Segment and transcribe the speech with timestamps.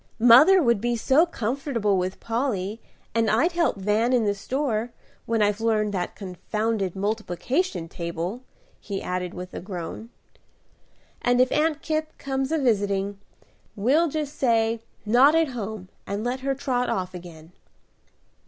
[0.17, 2.81] "Mother would be so comfortable with Polly,
[3.13, 4.89] and I'd help Van in the store,
[5.27, 8.41] when I've learned that confounded multiplication table,"
[8.79, 10.09] he added with a groan;
[11.21, 13.19] "and if Aunt Kipp comes a visiting,
[13.75, 17.51] we'll just say 'Not at home,' and let her trot off again."